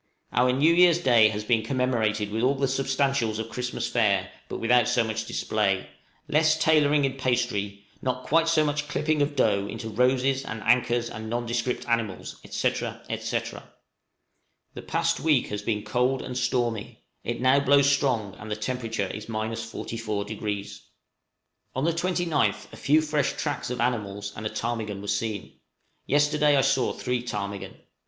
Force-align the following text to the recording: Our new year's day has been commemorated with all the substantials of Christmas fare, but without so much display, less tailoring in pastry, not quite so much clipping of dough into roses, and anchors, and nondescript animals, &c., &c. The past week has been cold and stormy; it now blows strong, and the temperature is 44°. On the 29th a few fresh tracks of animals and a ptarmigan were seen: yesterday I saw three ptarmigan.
Our 0.33 0.51
new 0.51 0.73
year's 0.73 0.97
day 0.97 1.27
has 1.29 1.43
been 1.43 1.61
commemorated 1.63 2.31
with 2.31 2.41
all 2.41 2.55
the 2.55 2.67
substantials 2.67 3.37
of 3.37 3.49
Christmas 3.51 3.87
fare, 3.87 4.31
but 4.49 4.57
without 4.57 4.87
so 4.89 5.03
much 5.03 5.27
display, 5.27 5.89
less 6.27 6.57
tailoring 6.57 7.05
in 7.05 7.17
pastry, 7.17 7.85
not 8.01 8.23
quite 8.25 8.47
so 8.47 8.65
much 8.65 8.87
clipping 8.87 9.21
of 9.21 9.35
dough 9.35 9.67
into 9.67 9.89
roses, 9.89 10.43
and 10.43 10.63
anchors, 10.63 11.07
and 11.07 11.29
nondescript 11.29 11.87
animals, 11.87 12.37
&c., 12.49 12.73
&c. 12.73 13.39
The 14.73 14.81
past 14.81 15.19
week 15.19 15.49
has 15.49 15.61
been 15.61 15.83
cold 15.83 16.23
and 16.23 16.35
stormy; 16.35 17.03
it 17.23 17.39
now 17.39 17.59
blows 17.59 17.87
strong, 17.87 18.33
and 18.39 18.49
the 18.49 18.55
temperature 18.55 19.05
is 19.05 19.27
44°. 19.27 20.79
On 21.75 21.83
the 21.83 21.93
29th 21.93 22.73
a 22.73 22.75
few 22.75 23.01
fresh 23.01 23.33
tracks 23.33 23.69
of 23.69 23.79
animals 23.79 24.33
and 24.35 24.47
a 24.47 24.49
ptarmigan 24.49 24.99
were 24.99 25.07
seen: 25.07 25.59
yesterday 26.07 26.57
I 26.57 26.61
saw 26.61 26.91
three 26.91 27.21
ptarmigan. 27.21 27.75